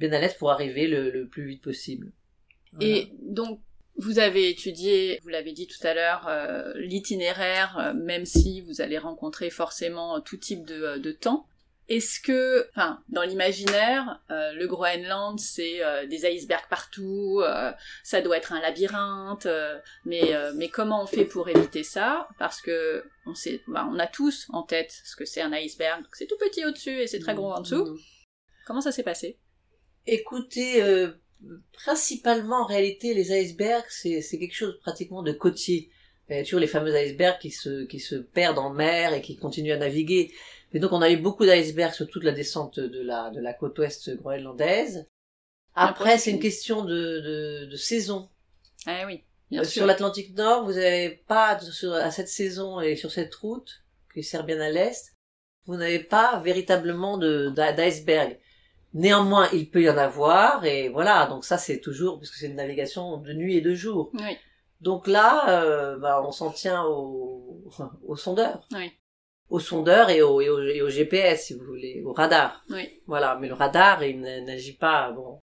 bien 0.00 0.12
à 0.12 0.18
l'est 0.18 0.36
pour 0.38 0.50
arriver 0.50 0.88
le, 0.88 1.10
le 1.10 1.28
plus 1.28 1.46
vite 1.46 1.62
possible. 1.62 2.10
Voilà. 2.72 2.86
Et 2.88 3.12
donc, 3.20 3.60
vous 3.96 4.18
avez 4.18 4.48
étudié, 4.48 5.20
vous 5.22 5.28
l'avez 5.28 5.52
dit 5.52 5.66
tout 5.66 5.86
à 5.86 5.92
l'heure, 5.94 6.26
euh, 6.26 6.72
l'itinéraire, 6.76 7.76
euh, 7.78 7.92
même 7.92 8.24
si 8.24 8.62
vous 8.62 8.80
allez 8.80 8.98
rencontrer 8.98 9.50
forcément 9.50 10.20
tout 10.20 10.38
type 10.38 10.64
de, 10.64 10.82
euh, 10.82 10.98
de 10.98 11.12
temps. 11.12 11.46
Est-ce 11.88 12.20
que, 12.20 12.68
enfin, 12.70 13.02
dans 13.08 13.24
l'imaginaire, 13.24 14.22
euh, 14.30 14.52
le 14.52 14.66
Groenland, 14.68 15.40
c'est 15.40 15.80
des 16.08 16.24
icebergs 16.24 16.68
partout, 16.70 17.42
ça 18.04 18.20
doit 18.22 18.36
être 18.36 18.52
un 18.52 18.60
labyrinthe, 18.60 19.48
mais, 20.04 20.32
mais 20.54 20.68
comment 20.68 21.02
on 21.02 21.06
fait 21.06 21.24
pour 21.24 21.48
éviter 21.48 21.82
ça? 21.82 22.28
Parce 22.38 22.60
que 22.60 23.02
on 23.26 23.34
sait, 23.34 23.60
bah, 23.66 23.88
on 23.90 23.98
a 23.98 24.06
tous 24.06 24.46
en 24.50 24.62
tête 24.62 24.92
ce 25.04 25.16
que 25.16 25.24
c'est 25.24 25.42
un 25.42 25.52
iceberg, 25.52 26.04
c'est 26.12 26.28
tout 26.28 26.38
petit 26.38 26.64
au-dessus 26.64 27.00
et 27.00 27.08
c'est 27.08 27.18
très 27.18 27.34
gros 27.34 27.52
en 27.52 27.60
dessous. 27.60 27.84
Mm. 27.84 27.98
Comment 28.66 28.80
ça 28.80 28.92
s'est 28.92 29.02
passé? 29.02 29.40
Écoutez, 30.06 30.82
euh, 30.82 31.12
principalement 31.72 32.62
en 32.62 32.66
réalité, 32.66 33.14
les 33.14 33.32
icebergs, 33.32 33.84
c'est 33.90 34.22
quelque 34.38 34.54
chose 34.54 34.78
pratiquement 34.80 35.22
de 35.22 35.32
côtier. 35.32 35.90
Il 36.28 36.36
y 36.36 36.38
a 36.38 36.44
toujours 36.44 36.60
les 36.60 36.66
fameux 36.66 36.94
icebergs 36.96 37.38
qui 37.40 37.50
se, 37.50 37.84
qui 37.86 37.98
se 38.00 38.14
perdent 38.14 38.58
en 38.58 38.70
mer 38.70 39.12
et 39.14 39.20
qui 39.22 39.36
continuent 39.36 39.72
à 39.72 39.76
naviguer. 39.78 40.32
Et 40.72 40.78
donc 40.78 40.92
on 40.92 41.02
a 41.02 41.10
eu 41.10 41.16
beaucoup 41.16 41.44
d'icebergs 41.44 41.94
sur 41.94 42.06
toute 42.08 42.22
la 42.24 42.32
descente 42.32 42.78
de 42.78 43.00
la, 43.02 43.30
de 43.30 43.40
la 43.40 43.52
côte 43.52 43.78
ouest 43.78 44.14
groenlandaise. 44.16 45.06
Après, 45.74 46.18
c'est 46.18 46.30
une 46.30 46.40
question 46.40 46.84
de, 46.84 47.20
de, 47.20 47.64
de 47.70 47.76
saison. 47.76 48.28
Ah 48.86 49.04
oui, 49.06 49.24
bien 49.50 49.60
Euh, 49.62 49.64
sûr. 49.64 49.72
sur 49.72 49.86
l'Atlantique 49.86 50.36
Nord, 50.36 50.64
vous 50.64 50.72
n'avez 50.74 51.10
pas, 51.26 51.58
sur- 51.60 51.94
à 51.94 52.10
cette 52.10 52.28
saison 52.28 52.80
et 52.80 52.96
sur 52.96 53.10
cette 53.10 53.34
route, 53.34 53.82
qui 54.14 54.22
sert 54.22 54.44
bien 54.44 54.60
à 54.60 54.70
l'est, 54.70 55.14
vous 55.66 55.76
n'avez 55.76 56.00
pas 56.00 56.40
véritablement 56.40 57.18
d'iceberg. 57.18 58.38
Néanmoins, 58.92 59.48
il 59.52 59.70
peut 59.70 59.82
y 59.82 59.90
en 59.90 59.96
avoir, 59.98 60.64
et 60.64 60.88
voilà, 60.88 61.26
donc 61.26 61.44
ça 61.44 61.58
c'est 61.58 61.80
toujours, 61.80 62.18
puisque 62.18 62.34
c'est 62.34 62.46
une 62.46 62.56
navigation 62.56 63.18
de 63.18 63.32
nuit 63.32 63.56
et 63.56 63.60
de 63.60 63.74
jour. 63.74 64.10
Oui, 64.14 64.36
Donc 64.80 65.06
là, 65.06 65.62
euh, 65.62 65.96
bah, 65.98 66.22
on 66.26 66.32
s'en 66.32 66.50
tient 66.50 66.82
au, 66.84 67.62
enfin, 67.66 67.92
au 68.06 68.16
sondeur. 68.16 68.66
Oui. 68.72 68.90
Au 69.48 69.58
sondeur 69.60 70.10
et 70.10 70.22
au, 70.22 70.40
et, 70.40 70.48
au, 70.48 70.60
et 70.62 70.80
au 70.82 70.88
GPS, 70.88 71.46
si 71.46 71.54
vous 71.54 71.64
voulez, 71.64 72.02
au 72.04 72.12
radar. 72.12 72.64
oui. 72.70 73.00
Voilà, 73.06 73.36
mais 73.40 73.48
le 73.48 73.54
radar, 73.54 74.02
il 74.04 74.20
n'agit 74.20 74.76
pas, 74.76 75.10
bon, 75.12 75.38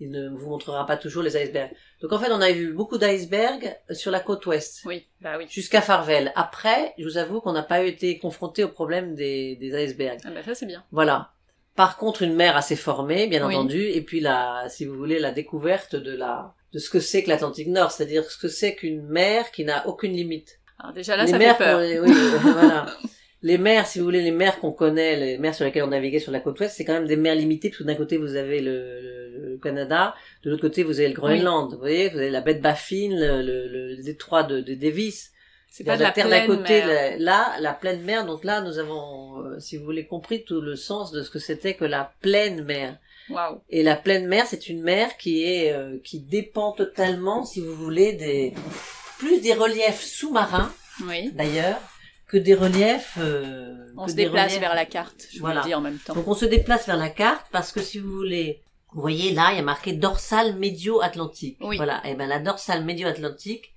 il 0.00 0.10
ne 0.10 0.28
vous 0.30 0.48
montrera 0.48 0.84
pas 0.86 0.96
toujours 0.96 1.22
les 1.22 1.36
icebergs. 1.36 1.70
Donc 2.00 2.12
en 2.12 2.18
fait, 2.18 2.32
on 2.32 2.40
a 2.40 2.50
vu 2.50 2.72
beaucoup 2.72 2.96
d'icebergs 2.98 3.74
sur 3.90 4.10
la 4.10 4.20
côte 4.20 4.44
ouest, 4.46 4.80
Oui, 4.86 5.06
bah 5.20 5.36
oui. 5.38 5.44
jusqu'à 5.48 5.80
Farvel. 5.82 6.32
Après, 6.34 6.94
je 6.98 7.04
vous 7.04 7.18
avoue 7.18 7.40
qu'on 7.40 7.52
n'a 7.52 7.62
pas 7.62 7.82
été 7.82 8.18
confronté 8.18 8.64
au 8.64 8.68
problème 8.68 9.14
des, 9.14 9.56
des 9.56 9.84
icebergs. 9.84 10.20
Ah 10.24 10.30
bah 10.30 10.42
ça 10.42 10.54
c'est 10.54 10.66
bien. 10.66 10.82
Voilà. 10.90 11.31
Par 11.76 11.96
contre, 11.96 12.22
une 12.22 12.34
mer 12.34 12.56
assez 12.56 12.76
formée, 12.76 13.26
bien 13.28 13.46
Oui. 13.46 13.54
entendu, 13.54 13.82
et 13.82 14.02
puis 14.02 14.20
la, 14.20 14.64
si 14.68 14.84
vous 14.84 14.94
voulez, 14.94 15.18
la 15.18 15.30
découverte 15.30 15.96
de 15.96 16.14
la, 16.14 16.54
de 16.72 16.78
ce 16.78 16.90
que 16.90 17.00
c'est 17.00 17.22
que 17.22 17.30
l'Atlantique 17.30 17.68
Nord, 17.68 17.90
c'est-à-dire 17.92 18.24
ce 18.30 18.36
que 18.38 18.48
c'est 18.48 18.74
qu'une 18.74 19.02
mer 19.06 19.50
qui 19.52 19.64
n'a 19.64 19.86
aucune 19.88 20.12
limite. 20.12 20.58
Alors 20.78 20.92
déjà 20.92 21.16
là 21.16 21.24
les 21.24 21.30
ça 21.30 21.38
mers 21.38 21.56
fait 21.56 21.64
peur. 21.64 21.78
qu'on- 21.80 22.08
oui, 22.08 22.14
euh, 22.34 22.38
voilà. 22.42 22.86
Les 23.44 23.58
mers, 23.58 23.86
si 23.86 23.98
vous 23.98 24.04
voulez, 24.04 24.22
les 24.22 24.30
mers 24.30 24.60
qu'on 24.60 24.70
connaît, 24.72 25.16
les 25.16 25.38
mers 25.38 25.54
sur 25.54 25.64
lesquelles 25.64 25.82
on 25.82 25.88
naviguait 25.88 26.20
sur 26.20 26.30
la 26.30 26.40
côte 26.40 26.60
ouest, 26.60 26.74
c'est 26.76 26.84
quand 26.84 26.92
même 26.92 27.06
des 27.08 27.16
mers 27.16 27.34
limitées, 27.34 27.70
parce 27.70 27.78
que 27.78 27.84
d'un 27.84 27.94
côté 27.96 28.16
vous 28.18 28.36
avez 28.36 28.60
le, 28.60 29.00
le- 29.00 29.48
le 29.52 29.58
Canada, 29.58 30.14
de 30.44 30.50
l'autre 30.50 30.62
côté 30.62 30.82
vous 30.82 31.00
avez 31.00 31.08
le 31.08 31.14
Groenland, 31.14 31.72
vous 31.72 31.78
voyez, 31.78 32.08
vous 32.10 32.18
avez 32.18 32.30
la 32.30 32.40
baie 32.42 32.54
de 32.54 32.60
Baffin, 32.62 33.08
le, 33.10 33.42
le, 33.42 34.02
détroit 34.02 34.42
de, 34.44 34.60
de 34.60 34.74
Davis. 34.74 35.30
C'est 35.70 35.84
pas 35.84 35.96
de 35.96 36.02
la 36.02 36.10
terre 36.12 36.28
d'un 36.28 36.44
pleine 36.44 36.58
côté, 36.58 36.80
la- 36.84 37.16
là, 37.18 37.52
la 37.60 37.72
pleine 37.72 38.02
mer, 38.02 38.26
donc 38.26 38.44
là 38.44 38.60
nous 38.60 38.78
avons, 38.78 39.31
si 39.60 39.76
vous 39.76 39.84
voulez, 39.84 40.06
compris 40.06 40.44
tout 40.44 40.60
le 40.60 40.76
sens 40.76 41.12
de 41.12 41.22
ce 41.22 41.30
que 41.30 41.38
c'était 41.38 41.74
que 41.74 41.84
la 41.84 42.12
pleine 42.20 42.64
mer. 42.64 42.98
Waouh. 43.30 43.60
Et 43.70 43.82
la 43.82 43.96
pleine 43.96 44.26
mer, 44.26 44.46
c'est 44.46 44.68
une 44.68 44.82
mer 44.82 45.16
qui 45.16 45.44
est 45.44 45.72
euh, 45.72 45.98
qui 46.04 46.18
dépend 46.20 46.72
totalement, 46.72 47.44
si 47.44 47.60
vous 47.60 47.74
voulez, 47.74 48.12
des 48.14 48.52
plus 49.18 49.40
des 49.40 49.54
reliefs 49.54 50.02
sous-marins 50.02 50.72
Oui. 51.06 51.30
d'ailleurs 51.32 51.78
que 52.26 52.36
des 52.36 52.54
reliefs. 52.54 53.14
euh, 53.18 53.76
On 53.96 54.08
se 54.08 54.14
déplace 54.14 54.52
reliefs- 54.52 54.60
vers 54.60 54.74
la 54.74 54.86
carte, 54.86 55.26
je 55.32 55.38
Voilà. 55.38 55.60
vous 55.60 55.66
le 55.66 55.70
dis 55.70 55.74
en 55.74 55.80
même 55.80 55.98
temps. 55.98 56.14
Donc 56.14 56.26
on 56.26 56.34
se 56.34 56.46
déplace 56.46 56.86
vers 56.86 56.96
la 56.96 57.10
carte 57.10 57.46
parce 57.52 57.70
que 57.72 57.80
si 57.80 57.98
vous 57.98 58.10
voulez, 58.10 58.62
vous 58.92 59.00
voyez 59.00 59.32
là, 59.32 59.50
il 59.52 59.56
y 59.56 59.60
a 59.60 59.62
marqué 59.62 59.92
dorsale 59.92 60.56
médio-atlantique. 60.56 61.58
Oui. 61.60 61.76
Voilà. 61.76 62.02
Et 62.06 62.14
ben 62.14 62.26
la 62.28 62.40
dorsale 62.40 62.84
médio-atlantique, 62.84 63.71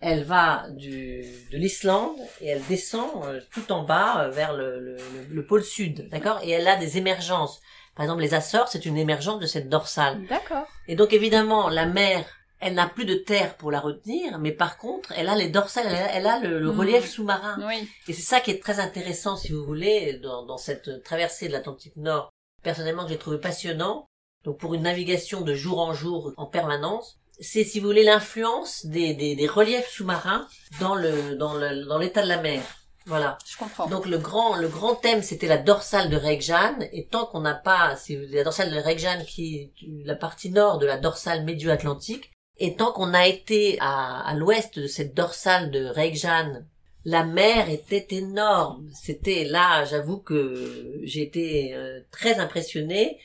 elle 0.00 0.24
va 0.24 0.66
du 0.70 1.24
de 1.50 1.56
l'Islande 1.56 2.16
et 2.40 2.48
elle 2.48 2.62
descend 2.66 3.24
euh, 3.24 3.40
tout 3.52 3.72
en 3.72 3.84
bas 3.84 4.24
euh, 4.24 4.30
vers 4.30 4.52
le, 4.52 4.78
le, 4.80 4.96
le- 4.96 5.26
le 5.30 5.46
pôle 5.46 5.64
sud, 5.64 6.08
d'accord? 6.10 6.40
Et 6.42 6.50
elle 6.50 6.68
a 6.68 6.76
des 6.76 6.98
émergences. 6.98 7.60
Par 7.94 8.04
exemple, 8.04 8.22
les 8.22 8.34
Açores, 8.34 8.68
c'est 8.68 8.86
une 8.86 8.96
émergence 8.98 9.40
de 9.40 9.46
cette 9.46 9.68
dorsale. 9.68 10.26
D'accord. 10.26 10.66
Et 10.88 10.96
donc 10.96 11.12
évidemment, 11.12 11.68
la 11.68 11.86
mer, 11.86 12.24
elle 12.60 12.74
n'a 12.74 12.88
plus 12.88 13.04
de 13.04 13.14
terre 13.14 13.56
pour 13.56 13.70
la 13.70 13.80
retenir, 13.80 14.38
mais 14.38 14.52
par 14.52 14.78
contre, 14.78 15.12
elle 15.16 15.28
a 15.28 15.36
les 15.36 15.48
dorsales, 15.48 15.86
elle 15.88 15.94
a, 15.94 16.12
elle 16.14 16.26
a 16.26 16.38
le, 16.40 16.58
le 16.58 16.70
relief 16.70 17.08
sous-marin. 17.08 17.58
Oui. 17.66 17.88
Et 18.08 18.12
c'est 18.12 18.22
ça 18.22 18.40
qui 18.40 18.50
est 18.50 18.62
très 18.62 18.80
intéressant, 18.80 19.36
si 19.36 19.52
vous 19.52 19.64
voulez, 19.64 20.14
dans, 20.14 20.44
dans 20.44 20.56
cette 20.56 21.02
traversée 21.04 21.46
de 21.48 21.52
l'Atlantique 21.52 21.96
Nord, 21.96 22.30
personnellement 22.62 23.04
que 23.04 23.10
j'ai 23.10 23.18
trouvé 23.18 23.38
passionnant. 23.38 24.06
Donc 24.44 24.58
pour 24.58 24.74
une 24.74 24.82
navigation 24.82 25.40
de 25.42 25.54
jour 25.54 25.78
en 25.78 25.94
jour 25.94 26.32
en 26.36 26.46
permanence, 26.46 27.18
c'est 27.40 27.64
si 27.64 27.80
vous 27.80 27.86
voulez 27.86 28.04
l'influence 28.04 28.86
des, 28.86 29.14
des, 29.14 29.34
des 29.36 29.46
reliefs 29.46 29.88
sous-marins 29.90 30.46
dans 30.80 30.94
le 30.94 31.34
dans 31.36 31.54
le 31.54 31.84
dans 31.86 31.98
l'état 31.98 32.22
de 32.22 32.28
la 32.28 32.40
mer. 32.40 32.62
Voilà. 33.06 33.36
Je 33.44 33.56
comprends. 33.58 33.86
Donc 33.86 34.06
le 34.06 34.18
grand 34.18 34.56
le 34.56 34.68
grand 34.68 34.94
thème 34.94 35.22
c'était 35.22 35.46
la 35.46 35.58
dorsale 35.58 36.08
de 36.10 36.16
Reykjane 36.16 36.88
et 36.92 37.06
tant 37.06 37.26
qu'on 37.26 37.40
n'a 37.40 37.54
pas 37.54 37.96
si 37.96 38.16
vous- 38.16 38.24
la 38.30 38.44
dorsale 38.44 38.70
de 38.72 38.78
Reykjane 38.78 39.24
qui 39.26 39.56
est 39.56 39.72
la 40.06 40.14
partie 40.16 40.50
nord 40.50 40.78
de 40.78 40.86
la 40.86 40.96
dorsale 40.96 41.44
médio-atlantique 41.44 42.30
et 42.56 42.76
tant 42.76 42.92
qu'on 42.92 43.12
a 43.14 43.26
été 43.26 43.76
à, 43.80 44.20
à 44.26 44.34
l'ouest 44.34 44.78
de 44.78 44.86
cette 44.86 45.12
dorsale 45.14 45.70
de 45.70 45.84
Reykjane 45.86 46.66
la 47.06 47.24
mer 47.24 47.68
était 47.68 48.06
énorme. 48.16 48.88
C'était 48.94 49.44
là, 49.44 49.84
j'avoue 49.84 50.16
que 50.16 50.98
j'ai 51.02 51.20
été 51.20 51.74
euh, 51.74 52.00
très 52.10 52.38
impressionnée 52.38 53.18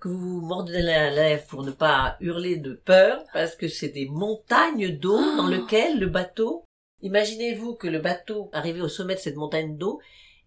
que 0.00 0.08
vous 0.08 0.40
mordez 0.40 0.82
la 0.82 1.10
lèvre 1.10 1.44
pour 1.46 1.62
ne 1.62 1.70
pas 1.70 2.16
hurler 2.20 2.56
de 2.56 2.72
peur 2.72 3.24
parce 3.32 3.54
que 3.54 3.68
c'est 3.68 3.88
des 3.88 4.06
montagnes 4.06 4.96
d'eau 4.98 5.18
dans 5.36 5.46
lesquelles 5.46 5.98
le 5.98 6.08
bateau 6.08 6.64
Imaginez-vous 7.02 7.74
que 7.74 7.88
le 7.88 7.98
bateau 7.98 8.50
arrivait 8.52 8.82
au 8.82 8.88
sommet 8.88 9.14
de 9.14 9.20
cette 9.20 9.36
montagne 9.36 9.76
d'eau 9.76 10.00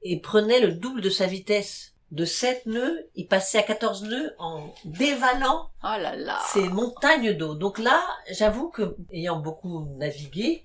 et 0.03 0.19
prenait 0.19 0.59
le 0.59 0.73
double 0.73 1.01
de 1.01 1.09
sa 1.09 1.25
vitesse. 1.25 1.95
De 2.11 2.25
7 2.25 2.67
nœuds, 2.67 3.09
il 3.15 3.27
passait 3.27 3.57
à 3.57 3.63
14 3.63 4.03
nœuds 4.03 4.35
en 4.37 4.71
dévalant 4.85 5.71
Oh 5.83 5.97
là 5.99 6.15
là. 6.15 6.39
ces 6.53 6.69
montagnes 6.69 7.33
d'eau. 7.33 7.55
Donc 7.55 7.79
là, 7.79 8.05
j'avoue 8.31 8.69
que, 8.69 8.95
ayant 9.11 9.39
beaucoup 9.39 9.87
navigué, 9.97 10.63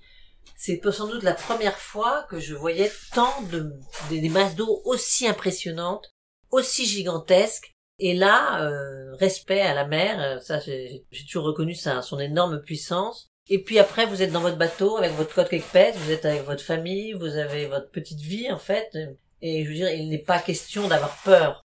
c'est 0.55 0.79
sans 0.91 1.07
doute 1.07 1.23
la 1.23 1.33
première 1.33 1.77
fois 1.79 2.27
que 2.29 2.39
je 2.39 2.53
voyais 2.53 2.91
tant 3.15 3.41
de, 3.51 3.73
des 4.11 4.29
masses 4.29 4.55
d'eau 4.55 4.81
aussi 4.85 5.27
impressionnantes, 5.27 6.11
aussi 6.51 6.85
gigantesques. 6.85 7.73
Et 7.99 8.13
là, 8.13 8.61
euh, 8.61 9.15
respect 9.15 9.61
à 9.61 9.73
la 9.73 9.85
mer, 9.85 10.19
euh, 10.19 10.39
ça 10.39 10.59
j'ai 10.59 11.03
toujours 11.29 11.45
reconnu 11.45 11.75
ça, 11.75 12.01
son 12.01 12.19
énorme 12.19 12.61
puissance. 12.61 13.29
Et 13.49 13.63
puis 13.63 13.79
après, 13.79 14.05
vous 14.05 14.21
êtes 14.21 14.31
dans 14.31 14.41
votre 14.41 14.57
bateau 14.57 14.97
avec 14.97 15.13
votre 15.13 15.33
coque 15.33 15.53
épaisse, 15.53 15.95
vous 15.97 16.11
êtes 16.11 16.25
avec 16.25 16.43
votre 16.45 16.63
famille, 16.63 17.13
vous 17.13 17.35
avez 17.35 17.65
votre 17.65 17.89
petite 17.89 18.19
vie 18.19 18.51
en 18.51 18.59
fait. 18.59 18.95
Et 19.41 19.63
je 19.63 19.69
veux 19.69 19.75
dire, 19.75 19.89
il 19.89 20.09
n'est 20.09 20.17
pas 20.19 20.39
question 20.39 20.87
d'avoir 20.87 21.17
peur. 21.23 21.61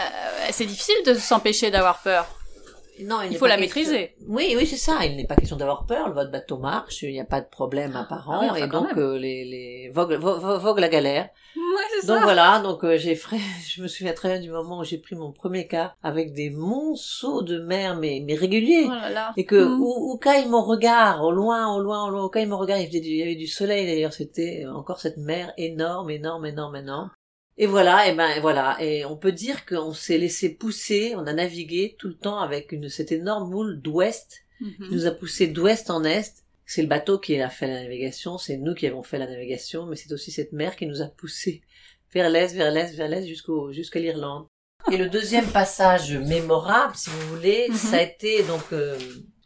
Euh, 0.00 0.02
c'est 0.50 0.66
difficile 0.66 0.96
de 1.06 1.14
s'empêcher 1.14 1.70
d'avoir 1.70 2.02
peur. 2.02 2.26
Non, 3.00 3.22
Il 3.22 3.36
faut 3.36 3.46
la 3.46 3.56
question- 3.56 3.80
maîtriser. 3.80 4.14
Oui, 4.28 4.54
oui, 4.56 4.66
c'est 4.66 4.76
ça. 4.76 5.04
Il 5.04 5.16
n'est 5.16 5.26
pas 5.26 5.34
question 5.36 5.56
d'avoir 5.56 5.86
peur. 5.86 6.12
Votre 6.12 6.30
bateau 6.30 6.58
marche, 6.58 7.02
il 7.02 7.12
n'y 7.12 7.20
a 7.20 7.24
pas 7.24 7.40
de 7.40 7.46
problème 7.48 7.96
apparent, 7.96 8.32
Ah 8.34 8.38
oui, 8.42 8.48
enfin, 8.50 8.64
et 8.64 8.68
donc 8.68 8.96
euh, 8.98 9.18
les, 9.18 9.44
les 9.44 9.90
vogue, 9.94 10.12
vo- 10.14 10.38
vo- 10.38 10.58
vogue 10.58 10.78
la 10.78 10.88
galère. 10.88 11.28
Ouais, 11.56 11.62
c'est 12.00 12.06
Donc 12.06 12.22
voilà, 12.22 12.60
donc 12.60 12.84
euh, 12.84 12.98
j'ai 12.98 13.14
fait, 13.14 13.36
je 13.68 13.82
me 13.82 13.88
souviens 13.88 14.12
très 14.12 14.28
bien 14.28 14.40
du 14.40 14.50
moment 14.50 14.78
où 14.80 14.84
j'ai 14.84 14.98
pris 14.98 15.16
mon 15.16 15.32
premier 15.32 15.66
cas 15.66 15.94
avec 16.02 16.32
des 16.34 16.50
monceaux 16.50 17.42
de 17.42 17.58
mer, 17.60 17.96
mais 17.96 18.22
mais 18.26 18.34
réguliers. 18.34 18.84
Oh 18.86 18.90
là 18.90 19.10
là. 19.10 19.32
Et 19.36 19.44
que 19.44 19.64
où, 19.64 20.12
où 20.12 20.18
caille 20.18 20.48
mon 20.48 20.62
regard, 20.62 21.22
au 21.24 21.32
loin, 21.32 21.74
au 21.74 21.80
loin, 21.80 22.04
au 22.06 22.10
loin, 22.10 22.24
où 22.24 22.28
caille 22.28 22.46
mon 22.46 22.58
regard, 22.58 22.78
il, 22.78 22.86
faisait 22.88 23.00
du- 23.00 23.08
il 23.08 23.16
y 23.18 23.22
avait 23.22 23.34
du 23.36 23.46
soleil 23.46 23.86
d'ailleurs, 23.86 24.12
c'était 24.12 24.64
encore 24.66 25.00
cette 25.00 25.16
mer 25.16 25.52
énorme, 25.56 26.10
énorme, 26.10 26.46
énorme, 26.46 26.76
énorme. 26.76 27.10
Et 27.62 27.66
voilà, 27.66 28.08
et 28.08 28.14
ben 28.16 28.40
voilà, 28.40 28.76
et 28.80 29.04
on 29.04 29.16
peut 29.16 29.30
dire 29.30 29.64
qu'on 29.66 29.92
s'est 29.94 30.18
laissé 30.18 30.48
pousser, 30.62 31.14
on 31.16 31.26
a 31.28 31.32
navigué 31.32 31.94
tout 31.96 32.08
le 32.08 32.16
temps 32.16 32.40
avec 32.40 32.72
une 32.72 32.88
cette 32.88 33.12
énorme 33.12 33.48
moule 33.50 33.80
d'ouest 33.80 34.30
Mhm. 34.60 34.88
qui 34.88 34.94
nous 34.96 35.06
a 35.06 35.12
poussé 35.12 35.46
d'ouest 35.46 35.88
en 35.88 36.02
est. 36.04 36.42
C'est 36.66 36.82
le 36.82 36.88
bateau 36.88 37.18
qui 37.18 37.40
a 37.40 37.48
fait 37.50 37.68
la 37.68 37.82
navigation, 37.84 38.36
c'est 38.36 38.56
nous 38.56 38.74
qui 38.74 38.86
avons 38.88 39.04
fait 39.04 39.18
la 39.18 39.28
navigation, 39.28 39.86
mais 39.86 39.94
c'est 39.94 40.12
aussi 40.12 40.32
cette 40.32 40.52
mer 40.52 40.74
qui 40.74 40.86
nous 40.86 41.02
a 41.02 41.06
poussé 41.06 41.62
vers 42.12 42.28
l'est, 42.30 42.52
vers 42.52 42.72
l'est, 42.72 42.94
vers 42.96 43.08
l'est 43.08 43.26
jusqu'au 43.28 43.70
jusqu'à 43.72 44.00
l'Irlande. 44.00 44.46
Et 44.90 44.96
le 44.96 45.08
deuxième 45.08 45.46
passage 45.60 46.12
mémorable, 46.16 46.96
si 46.96 47.10
vous 47.10 47.28
voulez, 47.36 47.66
Mhm. 47.68 47.76
ça 47.76 47.96
a 47.98 48.02
été 48.02 48.42
donc 48.42 48.64
euh, 48.72 48.98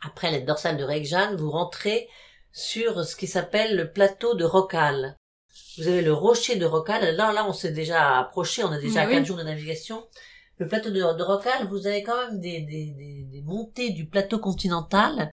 après 0.02 0.30
les 0.30 0.40
dorsales 0.40 0.78
de 0.78 0.84
Reykjane, 0.84 1.36
vous 1.36 1.50
rentrez 1.50 2.08
sur 2.52 3.04
ce 3.04 3.14
qui 3.14 3.26
s'appelle 3.26 3.76
le 3.76 3.92
plateau 3.92 4.34
de 4.34 4.44
Rockall. 4.44 5.16
Vous 5.78 5.88
avez 5.88 6.02
le 6.02 6.12
rocher 6.12 6.56
de 6.56 6.64
Rockall. 6.66 7.14
Là, 7.16 7.32
là, 7.32 7.46
on 7.48 7.52
s'est 7.52 7.72
déjà 7.72 8.18
approché, 8.18 8.64
on 8.64 8.72
a 8.72 8.78
déjà 8.80 9.06
oui. 9.06 9.12
quatre 9.12 9.24
jours 9.26 9.36
de 9.36 9.42
navigation. 9.42 10.04
le 10.58 10.66
plateau 10.66 10.88
de, 10.90 10.96
de 11.00 11.22
Rocal, 11.22 11.66
vous 11.68 11.86
avez 11.86 12.02
quand 12.02 12.16
même 12.16 12.40
des, 12.40 12.60
des, 12.62 12.86
des, 12.96 13.26
des 13.30 13.42
montées 13.42 13.90
du 13.90 14.06
plateau 14.08 14.38
continental 14.38 15.30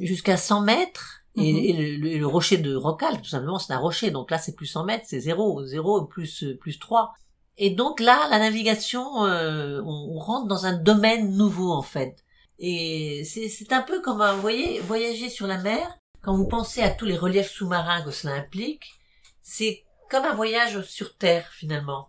jusqu'à 0.00 0.36
100 0.36 0.62
mètres. 0.62 1.20
Et, 1.36 1.52
Mhm. 1.52 1.58
et 1.58 1.72
le, 1.72 1.96
le- 2.12 2.18
le 2.18 2.26
rocher 2.26 2.58
de 2.58 2.74
Rocal, 2.76 3.20
tout 3.20 3.28
simplement, 3.28 3.58
c'est 3.58 3.72
un 3.72 3.78
rocher. 3.78 4.10
Donc 4.10 4.30
là, 4.30 4.38
c'est 4.38 4.54
plus 4.54 4.66
100 4.66 4.84
mètres, 4.84 5.04
c'est 5.06 5.20
0, 5.20 5.64
0 5.64 6.04
plus, 6.06 6.44
plus 6.60 6.78
3. 6.78 7.12
Et 7.56 7.70
donc 7.70 8.00
là, 8.00 8.28
la 8.30 8.38
navigation, 8.38 9.24
euh, 9.24 9.80
on, 9.84 10.14
on 10.16 10.18
rentre 10.18 10.46
dans 10.48 10.66
un 10.66 10.72
domaine 10.74 11.36
nouveau, 11.36 11.70
en 11.72 11.82
fait. 11.82 12.16
Et 12.58 13.22
c'est 13.24 13.72
un 13.72 13.82
peu 13.82 14.00
comme, 14.00 14.20
un, 14.20 14.34
vous 14.34 14.40
voyez, 14.40 14.78
voyager 14.80 15.28
sur 15.28 15.46
la 15.46 15.58
mer. 15.58 15.96
Quand 16.22 16.34
vous 16.34 16.46
pensez 16.48 16.82
à 16.82 16.90
tous 16.90 17.04
les 17.04 17.16
reliefs 17.16 17.50
sous-marins 17.50 18.02
que 18.02 18.10
cela 18.10 18.34
implique, 18.34 18.84
c'est 19.44 19.84
comme 20.10 20.24
un 20.24 20.34
voyage 20.34 20.80
sur 20.82 21.16
Terre, 21.16 21.48
finalement. 21.52 22.08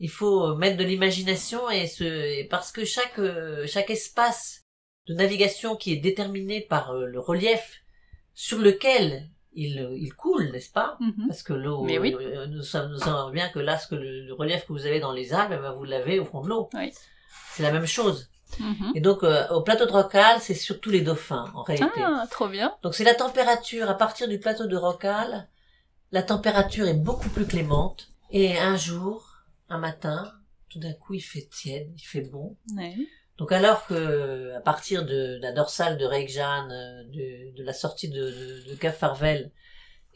Il 0.00 0.10
faut 0.10 0.48
euh, 0.48 0.54
mettre 0.56 0.76
de 0.76 0.82
l'imagination 0.84 1.70
et 1.70 1.86
et 2.00 2.44
parce 2.50 2.72
que 2.72 2.84
chaque, 2.84 3.20
euh, 3.20 3.64
chaque 3.68 3.90
espace 3.90 4.62
de 5.06 5.14
navigation 5.14 5.76
qui 5.76 5.92
est 5.92 5.96
déterminé 5.98 6.60
par 6.62 6.90
euh, 6.90 7.06
le 7.06 7.20
relief 7.20 7.82
sur 8.32 8.58
lequel 8.58 9.28
il, 9.52 9.88
il 9.96 10.12
coule, 10.14 10.50
n'est-ce 10.50 10.72
pas? 10.72 10.96
Mhm. 10.98 11.28
Parce 11.28 11.44
que 11.44 11.52
l'eau, 11.52 11.82
Mais 11.84 11.98
oui. 11.98 12.16
nous 12.48 12.62
savons, 12.62 12.88
nous 12.88 12.98
savons 12.98 13.30
bien 13.30 13.48
que 13.50 13.60
là, 13.60 13.78
ce 13.78 13.86
que 13.86 13.94
le, 13.94 14.26
le 14.26 14.34
relief 14.34 14.66
que 14.66 14.72
vous 14.72 14.86
avez 14.86 14.98
dans 14.98 15.12
les 15.12 15.32
Alpes, 15.32 15.52
eh 15.54 15.58
ben, 15.58 15.72
vous 15.72 15.84
l'avez 15.84 16.18
au 16.18 16.24
fond 16.24 16.40
de 16.40 16.48
l'eau. 16.48 16.68
Oui. 16.74 16.92
C'est 17.52 17.62
la 17.62 17.70
même 17.70 17.86
chose. 17.86 18.28
Mhm. 18.58 18.92
Et 18.96 19.00
donc, 19.00 19.22
euh, 19.22 19.46
au 19.50 19.62
plateau 19.62 19.86
de 19.86 19.92
Rocal, 19.92 20.40
c'est 20.40 20.54
surtout 20.54 20.90
les 20.90 21.02
dauphins, 21.02 21.52
en 21.54 21.62
réalité. 21.62 22.00
Ah, 22.02 22.26
trop 22.30 22.48
bien. 22.48 22.74
Donc, 22.82 22.94
c'est 22.94 23.04
la 23.04 23.14
température, 23.14 23.88
à 23.88 23.94
partir 23.94 24.26
du 24.28 24.40
plateau 24.40 24.66
de 24.66 24.76
Rocal, 24.76 25.48
la 26.14 26.22
température 26.22 26.86
est 26.86 26.94
beaucoup 26.94 27.28
plus 27.28 27.44
clémente. 27.44 28.08
Et 28.30 28.56
un 28.56 28.76
jour, 28.76 29.42
un 29.68 29.78
matin, 29.78 30.32
tout 30.70 30.78
d'un 30.78 30.92
coup, 30.92 31.14
il 31.14 31.20
fait 31.20 31.48
tiède, 31.50 31.92
il 31.96 32.02
fait 32.02 32.20
bon. 32.20 32.56
Ouais. 32.76 32.94
Donc 33.36 33.50
alors 33.50 33.84
que 33.88 34.52
à 34.54 34.60
partir 34.60 35.04
de, 35.04 35.40
la 35.42 35.50
dorsale 35.50 35.98
de 35.98 36.04
Reykjane, 36.04 36.70
euh, 36.70 37.02
de, 37.12 37.56
de 37.56 37.64
la 37.64 37.72
sortie 37.72 38.08
de, 38.08 38.30
de, 38.30 39.50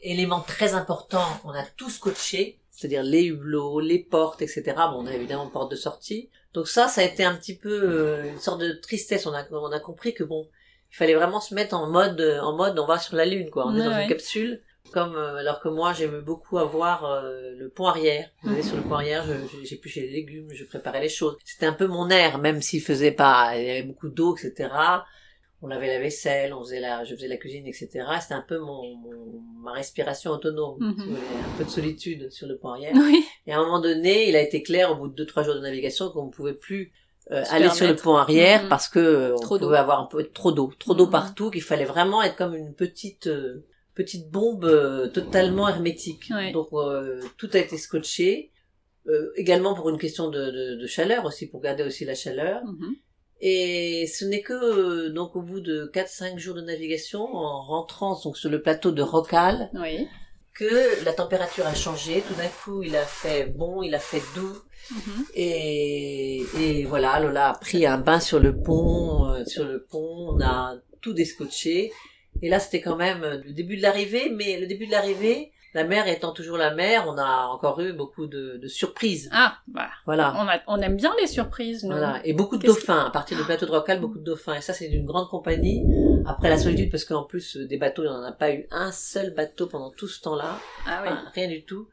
élément 0.01 0.39
très 0.39 0.73
important, 0.73 1.25
on 1.43 1.49
a 1.49 1.63
tout 1.63 1.89
scotché, 1.89 2.61
c'est-à-dire 2.71 3.03
les 3.03 3.25
hublots, 3.25 3.81
les 3.81 3.99
portes, 3.99 4.41
etc. 4.41 4.63
Bon, 4.77 5.03
on 5.03 5.05
a 5.05 5.13
évidemment 5.13 5.43
une 5.43 5.51
porte 5.51 5.69
de 5.69 5.75
sortie. 5.75 6.29
Donc 6.53 6.69
ça, 6.69 6.87
ça 6.87 7.01
a 7.01 7.03
été 7.03 7.25
un 7.25 7.35
petit 7.35 7.57
peu 7.57 7.77
euh, 7.83 8.31
une 8.31 8.39
sorte 8.39 8.61
de 8.61 8.71
tristesse. 8.71 9.27
On 9.27 9.33
a, 9.33 9.45
on 9.51 9.71
a 9.73 9.79
compris 9.81 10.13
que 10.13 10.23
bon, 10.23 10.47
il 10.93 10.95
fallait 10.95 11.15
vraiment 11.15 11.41
se 11.41 11.53
mettre 11.53 11.75
en 11.75 11.89
mode, 11.89 12.21
en 12.41 12.55
mode, 12.55 12.79
on 12.79 12.85
va 12.85 12.99
sur 12.99 13.17
la 13.17 13.25
lune, 13.25 13.49
quoi. 13.49 13.67
On 13.67 13.75
est 13.75 13.83
dans 13.83 13.91
ouais. 13.91 14.03
une 14.03 14.09
capsule. 14.09 14.63
Comme 14.91 15.15
euh, 15.15 15.37
alors 15.37 15.59
que 15.59 15.69
moi 15.69 15.93
j'aimais 15.93 16.21
beaucoup 16.21 16.57
avoir 16.57 17.05
euh, 17.05 17.53
le 17.57 17.69
pont 17.69 17.85
arrière. 17.87 18.29
Vous 18.43 18.61
sur 18.63 18.77
le 18.77 18.83
pont 18.83 18.95
arrière, 18.95 19.25
j'épluchais 19.63 20.01
les 20.01 20.09
légumes, 20.11 20.49
je 20.51 20.63
préparais 20.65 21.01
les 21.01 21.09
choses. 21.09 21.37
C'était 21.45 21.65
un 21.65 21.73
peu 21.73 21.87
mon 21.87 22.09
air, 22.09 22.37
même 22.37 22.61
s'il 22.61 22.81
faisait 22.81 23.11
pas, 23.11 23.57
il 23.57 23.65
y 23.65 23.69
avait 23.69 23.83
beaucoup 23.83 24.09
d'eau, 24.09 24.35
etc. 24.35 24.69
On 25.61 25.67
lavait 25.67 25.87
la 25.87 25.99
vaisselle, 25.99 26.53
on 26.53 26.61
faisait 26.63 26.79
la, 26.79 27.03
je 27.03 27.13
faisais 27.15 27.27
la 27.27 27.35
cuisine, 27.35 27.67
etc. 27.67 27.89
C'était 28.21 28.33
un 28.33 28.45
peu 28.47 28.59
mon, 28.59 28.95
mon- 28.95 29.41
ma 29.61 29.73
respiration 29.73 30.31
autonome, 30.31 30.77
Mhm. 30.79 31.15
un 31.53 31.57
peu 31.57 31.65
de 31.65 31.69
solitude 31.69 32.31
sur 32.31 32.47
le 32.47 32.55
pont 32.57 32.69
arrière. 32.69 32.93
Oui. 32.95 33.25
Et 33.45 33.51
à 33.51 33.57
un 33.59 33.63
moment 33.65 33.81
donné, 33.81 34.29
il 34.29 34.35
a 34.37 34.41
été 34.41 34.63
clair 34.63 34.91
au 34.91 34.95
bout 34.95 35.09
de 35.09 35.13
deux 35.15 35.25
trois 35.25 35.43
jours 35.43 35.55
de 35.55 35.59
navigation 35.59 36.09
qu'on 36.11 36.27
ne 36.27 36.31
pouvait 36.31 36.53
plus 36.53 36.93
euh, 37.31 37.43
aller 37.49 37.69
sur 37.69 37.85
le 37.87 37.95
pont 37.95 38.15
arrière 38.15 38.63
Mhm. 38.63 38.69
parce 38.69 38.87
que 38.87 38.97
euh, 38.99 39.33
on 39.35 39.39
Trop 39.41 39.59
pouvait 39.59 39.77
avoir 39.77 39.99
un 39.99 40.05
peu 40.05 40.23
trop 40.23 40.51
d'eau, 40.53 40.71
trop 40.79 40.95
d'eau 40.95 41.05
Mhm. 41.05 41.11
partout, 41.11 41.51
qu'il 41.51 41.61
fallait 41.61 41.85
vraiment 41.85 42.23
être 42.23 42.35
comme 42.37 42.55
une 42.55 42.73
petite 42.73 43.27
euh, 43.27 43.63
petite 44.01 44.29
bombe 44.29 44.63
euh, 44.63 45.07
totalement 45.09 45.67
hermétique. 45.67 46.25
Ouais. 46.31 46.53
Donc 46.53 46.69
euh, 46.71 47.21
tout 47.37 47.49
a 47.53 47.59
été 47.65 47.77
scotché, 47.77 48.49
euh, 49.07 49.31
également 49.35 49.73
pour 49.75 49.89
une 49.89 49.97
question 50.05 50.29
de, 50.29 50.43
de, 50.57 50.81
de 50.81 50.87
chaleur 50.87 51.25
aussi, 51.25 51.47
pour 51.51 51.59
garder 51.67 51.83
aussi 51.83 52.05
la 52.05 52.15
chaleur. 52.15 52.57
Mhm. 52.65 52.95
Et 53.41 54.07
ce 54.07 54.23
n'est 54.29 54.41
que 54.41 55.09
donc 55.09 55.35
au 55.35 55.41
bout 55.41 55.59
de 55.59 55.91
4-5 55.93 56.37
jours 56.37 56.55
de 56.55 56.61
navigation, 56.61 57.23
en 57.23 57.61
rentrant 57.73 58.17
donc 58.23 58.37
sur 58.37 58.49
le 58.49 58.61
plateau 58.61 58.91
de 58.91 59.01
Rocal, 59.01 59.69
Oui. 59.73 60.07
que 60.55 61.03
la 61.03 61.13
température 61.13 61.65
a 61.67 61.73
changé. 61.73 62.23
Tout 62.27 62.35
d'un 62.41 62.51
coup, 62.63 62.81
il 62.83 62.95
a 62.95 63.03
fait 63.21 63.45
bon, 63.47 63.81
il 63.83 63.93
a 63.95 63.99
fait 63.99 64.23
doux. 64.35 64.57
Mhm. 64.91 65.25
Et, 65.35 66.43
et 66.57 66.85
voilà, 66.85 67.19
Lola 67.19 67.49
a 67.49 67.53
pris 67.65 67.85
un 67.85 67.97
bain 67.97 68.21
sur 68.21 68.39
le 68.39 68.53
pont, 68.67 69.43
sur 69.45 69.65
le 69.65 69.83
pont, 69.91 70.35
on 70.35 70.41
a 70.41 70.75
tout 71.01 71.13
descotché. 71.13 71.91
Et 72.41 72.49
là, 72.49 72.59
c'était 72.59 72.81
quand 72.81 72.95
même 72.95 73.41
le 73.45 73.53
début 73.53 73.77
de 73.77 73.81
l'arrivée, 73.81 74.29
mais 74.35 74.59
le 74.59 74.67
début 74.67 74.85
de 74.87 74.91
l'arrivée, 74.91 75.51
la 75.75 75.83
mer 75.83 76.07
étant 76.07 76.31
toujours 76.33 76.57
la 76.57 76.73
mer, 76.73 77.05
on 77.07 77.17
a 77.17 77.45
encore 77.47 77.79
eu 77.81 77.93
beaucoup 77.93 78.25
de, 78.25 78.57
de 78.57 78.67
surprises. 78.67 79.29
Ah, 79.31 79.57
bah, 79.67 79.89
Voilà. 80.05 80.33
on, 80.37 80.47
a, 80.47 80.59
on 80.67 80.81
aime 80.81 80.95
bien 80.95 81.13
les 81.21 81.27
surprises, 81.27 81.83
nous. 81.83 81.91
Voilà. 81.91 82.21
Et 82.23 82.33
beaucoup 82.33 82.57
de 82.57 82.65
dauphins. 82.65 83.05
À 83.05 83.11
partir 83.11 83.37
du 83.37 83.43
plateau 83.43 83.67
de 83.67 83.71
Rocal, 83.71 83.99
beaucoup 83.99 84.17
de 84.17 84.23
dauphins. 84.23 84.55
Et 84.55 84.61
ça, 84.61 84.73
c'est 84.73 84.87
d'une 84.87 85.05
grande 85.05 85.29
compagnie. 85.29 85.85
Après 86.25 86.49
la 86.49 86.57
solitude, 86.57 86.89
parce 86.89 87.05
qu'en 87.05 87.23
plus, 87.23 87.57
euh, 87.57 87.67
des 87.67 87.77
bateaux, 87.77 88.03
il 88.03 88.09
n'y 88.09 88.15
en 88.15 88.23
a 88.23 88.31
pas 88.31 88.51
eu 88.51 88.65
un 88.71 88.91
seul 88.91 89.33
bateau 89.35 89.67
pendant 89.67 89.91
tout 89.91 90.07
ce 90.07 90.21
temps-là. 90.21 90.57
Ah 90.87 91.01
oui. 91.03 91.09
Enfin, 91.11 91.23
rien 91.35 91.47
du 91.47 91.63
tout. 91.63 91.87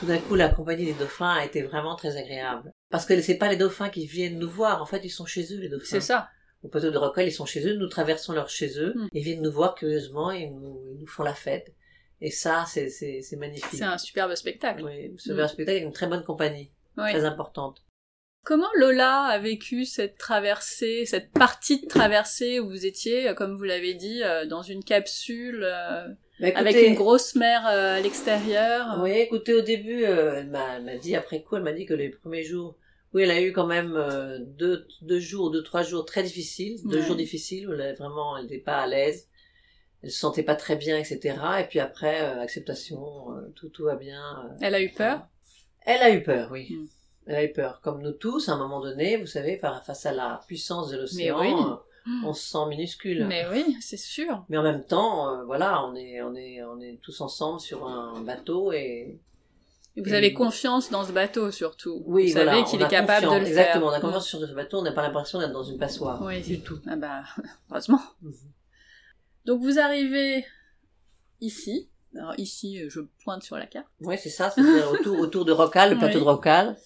Tout 0.00 0.06
d'un 0.06 0.18
coup, 0.18 0.34
la 0.34 0.48
compagnie 0.48 0.84
des 0.86 0.92
dauphins 0.92 1.34
a 1.34 1.44
été 1.44 1.62
vraiment 1.62 1.94
très 1.96 2.16
agréable. 2.18 2.72
Parce 2.90 3.06
que 3.06 3.18
c'est 3.22 3.36
pas 3.38 3.48
les 3.48 3.56
dauphins 3.56 3.88
qui 3.88 4.06
viennent 4.06 4.38
nous 4.38 4.50
voir, 4.50 4.82
en 4.82 4.86
fait, 4.86 5.00
ils 5.04 5.08
sont 5.10 5.24
chez 5.24 5.44
eux, 5.54 5.60
les 5.60 5.68
dauphins. 5.68 5.86
C'est 5.86 6.00
ça. 6.00 6.28
Au 6.64 6.68
plateau 6.68 6.90
de 6.90 6.96
Rockall, 6.98 7.26
ils 7.28 7.32
sont 7.32 7.44
chez 7.46 7.66
eux, 7.68 7.74
nous 7.76 7.88
traversons 7.88 8.32
leur 8.32 8.48
chez 8.48 8.78
eux, 8.80 8.94
Mm. 8.96 9.08
ils 9.12 9.22
viennent 9.22 9.42
nous 9.42 9.52
voir 9.52 9.74
curieusement, 9.74 10.30
et 10.30 10.48
nous, 10.48 10.80
ils 10.86 10.98
nous 10.98 11.06
font 11.06 11.22
la 11.22 11.34
fête. 11.34 11.74
Et 12.20 12.30
ça, 12.30 12.64
c'est, 12.66 12.88
magnifique. 13.36 13.66
C'est 13.72 13.82
un 13.84 13.98
superbe 13.98 14.34
spectacle. 14.34 14.82
Oui, 14.84 15.14
ce 15.18 15.32
Mm. 15.32 15.36
verre 15.36 15.50
spectacle 15.50 15.78
est 15.78 15.82
une 15.82 15.92
très 15.92 16.06
bonne 16.06 16.24
compagnie, 16.24 16.70
Oui. 16.96 17.10
très 17.10 17.24
importante. 17.24 17.82
Comment 18.44 18.68
Lola 18.76 19.22
a 19.24 19.38
vécu 19.38 19.84
cette 19.86 20.16
traversée, 20.18 21.04
cette 21.06 21.32
partie 21.32 21.80
de 21.82 21.86
traversée 21.86 22.60
où 22.60 22.68
vous 22.68 22.84
étiez, 22.86 23.28
euh, 23.28 23.34
comme 23.34 23.56
vous 23.56 23.64
l'avez 23.64 23.94
dit, 23.94 24.22
euh, 24.22 24.44
dans 24.46 24.60
une 24.62 24.84
capsule 24.84 25.64
euh, 25.64 26.08
Bah, 26.40 26.48
écoutez, 26.48 26.56
avec 26.56 26.76
une 26.88 26.94
grosse 26.94 27.34
mer 27.36 27.66
euh, 27.66 27.96
à 27.96 28.00
l'extérieur? 28.00 28.98
Oui, 29.02 29.12
écoutez, 29.12 29.54
au 29.54 29.62
début, 29.62 30.04
euh, 30.04 30.40
elle 30.40 30.48
m'a, 30.48 30.76
elle 30.76 30.84
m'a 30.84 30.96
dit, 30.96 31.16
après 31.16 31.42
coup, 31.42 31.56
elle 31.56 31.62
m'a 31.62 31.72
dit 31.72 31.86
que 31.86 31.94
les 31.94 32.10
premiers 32.10 32.44
jours, 32.44 32.76
oui, 33.14 33.22
elle 33.22 33.30
a 33.30 33.40
eu 33.40 33.52
quand 33.52 33.66
même 33.66 33.94
euh, 33.96 34.38
deux, 34.40 34.86
deux 35.02 35.20
jours, 35.20 35.50
deux, 35.50 35.62
trois 35.62 35.82
jours 35.82 36.04
très 36.04 36.22
difficiles, 36.22 36.80
deux 36.84 36.98
Ouais. 37.00 37.06
jours 37.06 37.16
difficiles 37.16 37.68
où 37.68 37.72
elle, 37.72 37.94
vraiment, 37.96 38.36
elle 38.36 38.44
n'était 38.44 38.58
pas 38.58 38.78
à 38.78 38.86
l'aise, 38.86 39.28
elle 40.02 40.10
se 40.10 40.18
sentait 40.18 40.42
pas 40.42 40.56
très 40.56 40.76
bien, 40.76 40.98
etc. 40.98 41.36
Et 41.60 41.64
puis 41.64 41.80
après, 41.80 42.20
euh, 42.22 42.40
acceptation, 42.42 43.32
euh, 43.32 43.52
tout, 43.56 43.68
tout 43.70 43.84
va 43.84 43.96
bien. 43.96 44.22
euh. 44.44 44.56
Elle 44.60 44.74
a 44.74 44.82
eu 44.82 44.90
peur? 44.90 45.26
Elle 45.86 46.02
a 46.02 46.10
eu 46.14 46.22
peur, 46.22 46.48
oui. 46.52 46.68
Mm. 46.70 46.86
Elle 47.26 47.34
a 47.36 47.44
eu 47.44 47.52
peur. 47.52 47.80
Comme 47.80 48.02
nous 48.02 48.12
tous, 48.12 48.48
à 48.50 48.52
un 48.52 48.58
moment 48.58 48.80
donné, 48.80 49.16
vous 49.16 49.26
savez, 49.26 49.56
face 49.58 50.04
à 50.04 50.12
la 50.12 50.42
puissance 50.46 50.90
de 50.90 50.98
l'océan, 50.98 51.40
oui. 51.40 51.52
euh, 51.52 51.76
on 52.26 52.34
se 52.34 52.42
sent 52.50 52.66
minuscule. 52.68 53.24
Mais 53.26 53.46
oui, 53.50 53.76
c'est 53.80 53.96
sûr. 53.96 54.44
Mais 54.50 54.58
en 54.58 54.62
même 54.62 54.84
temps, 54.84 55.42
voilà, 55.46 55.86
on 55.86 55.94
est, 55.94 56.20
on 56.20 56.34
est, 56.34 56.62
on 56.62 56.78
est 56.80 56.98
tous 57.00 57.22
ensemble 57.22 57.60
sur 57.60 57.86
un 57.88 58.20
bateau 58.20 58.72
Et 58.72 59.18
vous 59.96 60.12
Et- 60.12 60.16
avez 60.16 60.32
confiance 60.34 60.90
dans 60.90 61.04
ce 61.04 61.12
bateau 61.12 61.50
surtout. 61.50 62.02
oui, 62.06 62.26
vous 62.28 62.32
voilà, 62.34 62.52
savez 62.52 62.64
qu'il 62.64 62.78
on 62.78 62.82
est 62.82 62.86
a 62.86 62.88
capable 62.88 63.26
confiance. 63.26 63.34
de 63.34 63.40
le 63.44 63.46
Exactement, 63.48 63.86
on 63.86 63.90
faire. 63.90 63.98
a 63.98 64.00
confiance 64.00 64.26
sur 64.28 64.40
ce 64.40 64.52
bateau, 64.52 64.78
on 64.78 64.82
n'a 64.82 64.92
pas 64.92 65.02
l'impression 65.02 65.38
d'être 65.38 65.52
dans 65.52 65.62
une 65.62 65.78
passoire. 65.78 66.20
Oui. 66.24 66.40
Du 66.42 66.60
tout. 66.60 66.78
Ah 66.88 66.96
bah, 66.96 67.22
heureusement. 67.70 68.00
Mhm. 68.22 68.32
Donc 69.46 69.60
vous 69.62 69.78
arrivez 69.78 70.44
ici. 71.40 71.90
Alors 72.16 72.34
ici, 72.38 72.78
je 72.88 73.00
pointe 73.24 73.42
sur 73.42 73.56
la 73.56 73.66
carte. 73.66 73.88
Oui, 74.00 74.14
c'est 74.22 74.30
ça, 74.30 74.48
c'est-à-dire 74.48 74.88
autour, 74.92 75.18
autour 75.18 75.44
de 75.44 75.50
Rocal, 75.50 75.90
le 75.90 75.98
plateau 75.98 76.18
Oui. 76.18 76.24
de 76.24 76.28
Rocal. 76.28 76.76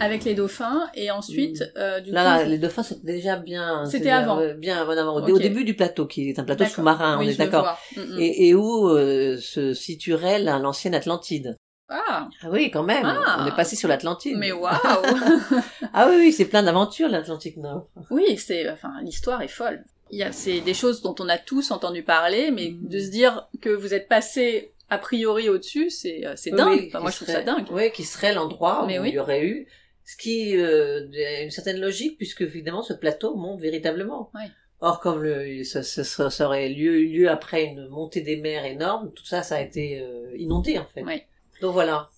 Avec 0.00 0.24
les 0.24 0.32
dauphins. 0.34 0.88
Et 0.94 1.10
ensuite, 1.10 1.62
euh, 1.76 2.00
du 2.00 2.10
Là, 2.12 2.22
coup... 2.22 2.44
là, 2.44 2.44
les 2.46 2.56
dauphins, 2.56 2.82
c'était 2.82 3.12
déjà 3.12 3.36
bien. 3.36 3.84
C'était 3.84 4.08
avant. 4.08 4.38
euh, 4.40 4.54
Bien 4.54 4.80
avant, 4.80 4.92
avant. 4.92 5.16
Au- 5.22 5.38
début 5.38 5.64
du 5.64 5.76
plateau, 5.76 6.06
qui 6.06 6.30
est 6.30 6.38
un 6.38 6.44
plateau 6.44 6.64
sous-marin, 6.64 7.18
Oui, 7.18 7.26
on 7.26 7.28
est 7.28 7.36
d'accord. 7.36 7.78
Mm, 7.94 8.00
mm. 8.00 8.18
Et, 8.20 8.48
et 8.48 8.54
où 8.54 8.88
euh, 8.88 9.36
se 9.36 9.74
situerait 9.74 10.38
la- 10.38 10.58
l'ancienne 10.58 10.94
Atlantide. 10.94 11.58
Ah, 11.92 12.28
Ah 12.42 12.48
oui, 12.50 12.70
quand 12.70 12.84
même. 12.84 13.04
Ah. 13.04 13.40
On 13.42 13.46
est 13.46 13.56
passé 13.56 13.74
sur 13.76 13.88
l'Atlantide. 13.88 14.36
mais 14.38 14.52
waouh 14.52 14.70
Ah 15.92 16.08
oui, 16.08 16.16
oui, 16.18 16.32
c'est 16.32 16.44
plein 16.44 16.62
d'aventures, 16.62 17.08
l'Atlantique 17.08 17.56
Nord. 17.56 17.88
Oui, 18.10 18.36
c'est, 18.38 18.70
enfin, 18.70 18.92
l'histoire 19.02 19.42
est 19.42 19.48
folle. 19.48 19.84
Il 20.10 20.18
y 20.18 20.22
a, 20.22 20.32
c'est 20.32 20.60
des 20.60 20.74
choses 20.74 21.02
dont 21.02 21.14
on 21.18 21.28
a 21.28 21.38
tous 21.38 21.70
entendu 21.70 22.02
parler, 22.02 22.50
mais 22.50 22.70
Mhm. 22.70 22.88
de 22.88 22.98
se 23.00 23.10
dire 23.10 23.48
que 23.60 23.68
vous 23.70 23.94
êtes 23.94 24.08
passé 24.08 24.72
a 24.88 24.98
priori 24.98 25.48
au-dessus, 25.48 25.90
c'est, 25.90 26.26
euh, 26.26 26.34
c'est 26.36 26.50
dingue. 26.50 26.68
oui, 26.80 26.84
Enfin, 26.88 26.98
qui 26.98 27.02
moi, 27.02 27.10
je 27.12 27.16
trouve 27.16 27.28
ça 27.28 27.42
dingue. 27.42 27.66
Oui, 27.70 27.92
qui 27.92 28.02
serait 28.04 28.34
l'endroit 28.34 28.84
Mais 28.86 28.98
où 28.98 29.02
oui. 29.02 29.10
il 29.10 29.14
y 29.14 29.18
aurait 29.20 29.44
eu, 29.46 29.66
ce 30.04 30.16
qui 30.16 30.56
euh, 30.56 31.06
a 31.38 31.42
une 31.42 31.50
certaine 31.50 31.80
logique, 31.80 32.16
puisque 32.18 32.40
évidemment 32.42 32.82
ce 32.82 32.92
plateau 32.92 33.34
monte 33.36 33.60
véritablement. 33.60 34.30
Oui. 34.34 34.42
Or, 34.80 34.98
comme 35.00 35.22
le, 35.22 35.62
ça, 35.62 35.82
ça, 35.82 36.02
ça- 36.30 36.46
aurait 36.46 36.68
lieu, 36.70 36.94
eu 37.00 37.08
lieu 37.08 37.30
après 37.30 37.64
une 37.64 37.86
montée 37.88 38.22
des 38.22 38.36
mers 38.38 38.64
énorme, 38.64 39.12
tout 39.14 39.26
ça, 39.26 39.42
ça 39.42 39.56
a 39.56 39.60
été 39.60 40.00
euh, 40.00 40.32
inondé 40.38 40.78
en 40.78 40.86
fait. 40.86 41.02
Oui. 41.02 41.22
Donc 41.60 41.72
voilà. 41.74 42.08